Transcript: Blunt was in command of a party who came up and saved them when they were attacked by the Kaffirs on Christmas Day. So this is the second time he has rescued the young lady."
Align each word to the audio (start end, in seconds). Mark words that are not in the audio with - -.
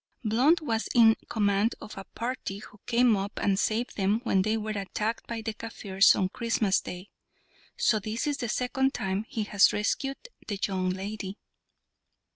Blunt 0.25 0.61
was 0.63 0.89
in 0.95 1.15
command 1.29 1.75
of 1.79 1.95
a 1.95 2.05
party 2.15 2.57
who 2.57 2.79
came 2.87 3.15
up 3.15 3.33
and 3.37 3.59
saved 3.59 3.97
them 3.97 4.19
when 4.23 4.41
they 4.41 4.57
were 4.57 4.71
attacked 4.71 5.27
by 5.27 5.43
the 5.43 5.53
Kaffirs 5.53 6.15
on 6.15 6.29
Christmas 6.29 6.79
Day. 6.81 7.11
So 7.77 7.99
this 7.99 8.25
is 8.25 8.37
the 8.37 8.49
second 8.49 8.95
time 8.95 9.25
he 9.29 9.43
has 9.43 9.71
rescued 9.71 10.17
the 10.47 10.57
young 10.67 10.89
lady." 10.89 11.37